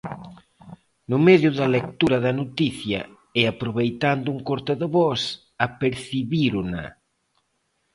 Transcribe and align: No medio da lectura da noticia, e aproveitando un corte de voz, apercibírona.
No 1.11 1.17
medio 1.27 1.49
da 1.57 1.67
lectura 1.77 2.17
da 2.25 2.31
noticia, 2.41 3.01
e 3.39 3.41
aproveitando 3.45 4.27
un 4.35 4.39
corte 4.49 4.73
de 4.81 4.87
voz, 4.97 5.21
apercibírona. 5.67 6.85